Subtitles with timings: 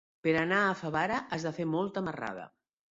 [0.27, 2.53] Per anar a Favara has de fer molta marrada.